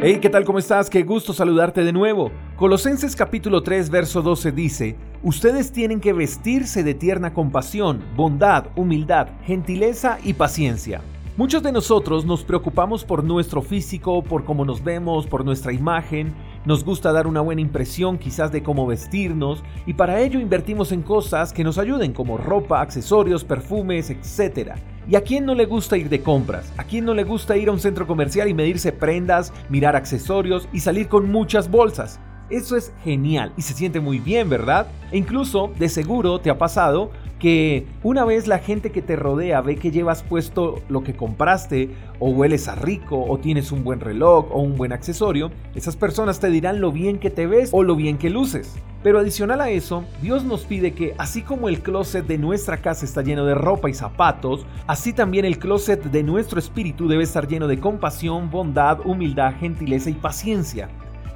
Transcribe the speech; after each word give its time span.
Hey, 0.00 0.20
¿qué 0.22 0.30
tal? 0.30 0.44
¿Cómo 0.44 0.60
estás? 0.60 0.88
Qué 0.88 1.02
gusto 1.02 1.32
saludarte 1.32 1.82
de 1.82 1.92
nuevo. 1.92 2.30
Colosenses 2.54 3.16
capítulo 3.16 3.64
3, 3.64 3.90
verso 3.90 4.22
12 4.22 4.52
dice, 4.52 4.96
Ustedes 5.24 5.72
tienen 5.72 5.98
que 5.98 6.12
vestirse 6.12 6.84
de 6.84 6.94
tierna 6.94 7.34
compasión, 7.34 8.04
bondad, 8.14 8.66
humildad, 8.76 9.26
gentileza 9.44 10.20
y 10.22 10.34
paciencia. 10.34 11.00
Muchos 11.36 11.64
de 11.64 11.72
nosotros 11.72 12.24
nos 12.24 12.44
preocupamos 12.44 13.04
por 13.04 13.24
nuestro 13.24 13.60
físico, 13.60 14.22
por 14.22 14.44
cómo 14.44 14.64
nos 14.64 14.84
vemos, 14.84 15.26
por 15.26 15.44
nuestra 15.44 15.72
imagen, 15.72 16.32
nos 16.64 16.84
gusta 16.84 17.10
dar 17.10 17.26
una 17.26 17.40
buena 17.40 17.60
impresión 17.60 18.18
quizás 18.18 18.52
de 18.52 18.62
cómo 18.62 18.86
vestirnos 18.86 19.64
y 19.84 19.94
para 19.94 20.20
ello 20.20 20.38
invertimos 20.38 20.92
en 20.92 21.02
cosas 21.02 21.52
que 21.52 21.64
nos 21.64 21.76
ayuden 21.76 22.12
como 22.12 22.38
ropa, 22.38 22.80
accesorios, 22.80 23.42
perfumes, 23.42 24.10
etc. 24.10 24.74
¿Y 25.08 25.16
a 25.16 25.22
quién 25.22 25.46
no 25.46 25.54
le 25.54 25.64
gusta 25.64 25.96
ir 25.96 26.10
de 26.10 26.20
compras? 26.20 26.70
¿A 26.76 26.84
quién 26.84 27.06
no 27.06 27.14
le 27.14 27.24
gusta 27.24 27.56
ir 27.56 27.70
a 27.70 27.72
un 27.72 27.80
centro 27.80 28.06
comercial 28.06 28.46
y 28.46 28.52
medirse 28.52 28.92
prendas, 28.92 29.54
mirar 29.70 29.96
accesorios 29.96 30.68
y 30.70 30.80
salir 30.80 31.08
con 31.08 31.32
muchas 31.32 31.70
bolsas? 31.70 32.20
Eso 32.50 32.76
es 32.76 32.92
genial 33.04 33.54
y 33.56 33.62
se 33.62 33.72
siente 33.72 34.00
muy 34.00 34.18
bien, 34.18 34.50
¿verdad? 34.50 34.88
E 35.10 35.16
incluso, 35.16 35.72
de 35.78 35.88
seguro, 35.88 36.40
te 36.40 36.50
ha 36.50 36.58
pasado 36.58 37.10
que 37.38 37.86
una 38.02 38.26
vez 38.26 38.46
la 38.46 38.58
gente 38.58 38.90
que 38.90 39.00
te 39.00 39.16
rodea 39.16 39.62
ve 39.62 39.76
que 39.76 39.90
llevas 39.90 40.22
puesto 40.22 40.82
lo 40.90 41.02
que 41.02 41.14
compraste, 41.14 41.88
o 42.18 42.28
hueles 42.28 42.68
a 42.68 42.74
rico, 42.74 43.24
o 43.26 43.38
tienes 43.38 43.72
un 43.72 43.84
buen 43.84 44.00
reloj, 44.00 44.48
o 44.50 44.60
un 44.60 44.76
buen 44.76 44.92
accesorio, 44.92 45.50
esas 45.74 45.96
personas 45.96 46.38
te 46.38 46.50
dirán 46.50 46.82
lo 46.82 46.92
bien 46.92 47.18
que 47.18 47.30
te 47.30 47.46
ves 47.46 47.70
o 47.72 47.82
lo 47.82 47.96
bien 47.96 48.18
que 48.18 48.28
luces. 48.28 48.76
Pero 49.08 49.20
adicional 49.20 49.62
a 49.62 49.70
eso, 49.70 50.04
Dios 50.20 50.44
nos 50.44 50.66
pide 50.66 50.92
que 50.92 51.14
así 51.16 51.40
como 51.40 51.70
el 51.70 51.80
closet 51.80 52.26
de 52.26 52.36
nuestra 52.36 52.76
casa 52.82 53.06
está 53.06 53.22
lleno 53.22 53.46
de 53.46 53.54
ropa 53.54 53.88
y 53.88 53.94
zapatos, 53.94 54.66
así 54.86 55.14
también 55.14 55.46
el 55.46 55.58
closet 55.58 56.04
de 56.04 56.22
nuestro 56.22 56.58
espíritu 56.58 57.08
debe 57.08 57.24
estar 57.24 57.48
lleno 57.48 57.68
de 57.68 57.80
compasión, 57.80 58.50
bondad, 58.50 58.98
humildad, 59.06 59.54
gentileza 59.58 60.10
y 60.10 60.12
paciencia. 60.12 60.90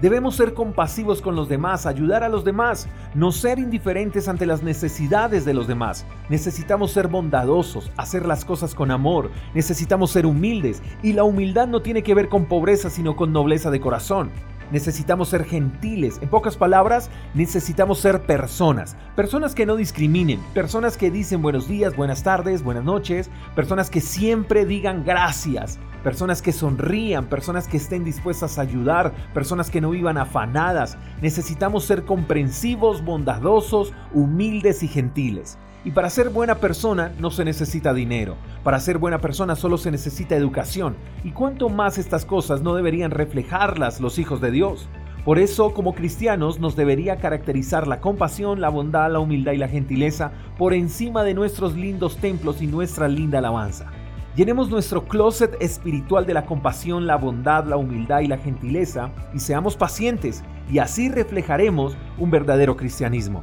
Debemos 0.00 0.36
ser 0.36 0.54
compasivos 0.54 1.20
con 1.20 1.36
los 1.36 1.50
demás, 1.50 1.84
ayudar 1.84 2.24
a 2.24 2.30
los 2.30 2.42
demás, 2.42 2.88
no 3.14 3.32
ser 3.32 3.58
indiferentes 3.58 4.28
ante 4.28 4.46
las 4.46 4.62
necesidades 4.62 5.44
de 5.44 5.52
los 5.52 5.68
demás. 5.68 6.06
Necesitamos 6.30 6.92
ser 6.92 7.08
bondadosos, 7.08 7.92
hacer 7.98 8.24
las 8.24 8.46
cosas 8.46 8.74
con 8.74 8.90
amor, 8.90 9.30
necesitamos 9.52 10.10
ser 10.10 10.24
humildes 10.24 10.82
y 11.02 11.12
la 11.12 11.24
humildad 11.24 11.68
no 11.68 11.82
tiene 11.82 12.02
que 12.02 12.14
ver 12.14 12.30
con 12.30 12.46
pobreza 12.46 12.88
sino 12.88 13.14
con 13.14 13.34
nobleza 13.34 13.70
de 13.70 13.80
corazón. 13.80 14.30
Necesitamos 14.70 15.28
ser 15.28 15.44
gentiles. 15.44 16.18
En 16.22 16.28
pocas 16.28 16.56
palabras, 16.56 17.10
necesitamos 17.34 17.98
ser 18.00 18.22
personas. 18.22 18.96
Personas 19.16 19.54
que 19.54 19.66
no 19.66 19.76
discriminen. 19.76 20.40
Personas 20.54 20.96
que 20.96 21.10
dicen 21.10 21.42
buenos 21.42 21.68
días, 21.68 21.96
buenas 21.96 22.22
tardes, 22.22 22.62
buenas 22.62 22.84
noches. 22.84 23.30
Personas 23.54 23.90
que 23.90 24.00
siempre 24.00 24.64
digan 24.64 25.04
gracias 25.04 25.78
personas 26.02 26.42
que 26.42 26.52
sonrían, 26.52 27.26
personas 27.26 27.68
que 27.68 27.76
estén 27.76 28.04
dispuestas 28.04 28.58
a 28.58 28.62
ayudar, 28.62 29.12
personas 29.34 29.70
que 29.70 29.80
no 29.80 29.90
vivan 29.90 30.16
afanadas. 30.16 30.96
Necesitamos 31.20 31.84
ser 31.84 32.04
comprensivos, 32.04 33.04
bondadosos, 33.04 33.92
humildes 34.12 34.82
y 34.82 34.88
gentiles. 34.88 35.58
Y 35.84 35.92
para 35.92 36.10
ser 36.10 36.30
buena 36.30 36.56
persona 36.56 37.12
no 37.18 37.30
se 37.30 37.44
necesita 37.44 37.94
dinero. 37.94 38.36
Para 38.64 38.80
ser 38.80 38.98
buena 38.98 39.20
persona 39.20 39.54
solo 39.56 39.78
se 39.78 39.90
necesita 39.90 40.34
educación. 40.34 40.96
Y 41.24 41.30
cuánto 41.30 41.68
más 41.68 41.98
estas 41.98 42.24
cosas 42.24 42.62
no 42.62 42.74
deberían 42.74 43.10
reflejarlas 43.10 44.00
los 44.00 44.18
hijos 44.18 44.40
de 44.40 44.50
Dios. 44.50 44.88
Por 45.24 45.38
eso, 45.38 45.74
como 45.74 45.94
cristianos, 45.94 46.58
nos 46.58 46.74
debería 46.74 47.16
caracterizar 47.16 47.86
la 47.86 48.00
compasión, 48.00 48.60
la 48.60 48.70
bondad, 48.70 49.12
la 49.12 49.18
humildad 49.20 49.52
y 49.52 49.58
la 49.58 49.68
gentileza 49.68 50.32
por 50.56 50.74
encima 50.74 51.22
de 51.22 51.34
nuestros 51.34 51.76
lindos 51.76 52.16
templos 52.16 52.62
y 52.62 52.66
nuestra 52.66 53.08
linda 53.08 53.38
alabanza. 53.38 53.90
Llenemos 54.36 54.70
nuestro 54.70 55.04
closet 55.04 55.56
espiritual 55.60 56.24
de 56.24 56.32
la 56.32 56.46
compasión, 56.46 57.06
la 57.06 57.16
bondad, 57.16 57.64
la 57.66 57.76
humildad 57.76 58.20
y 58.20 58.28
la 58.28 58.38
gentileza 58.38 59.10
y 59.34 59.40
seamos 59.40 59.76
pacientes 59.76 60.44
y 60.70 60.78
así 60.78 61.08
reflejaremos 61.08 61.96
un 62.18 62.30
verdadero 62.30 62.76
cristianismo. 62.76 63.42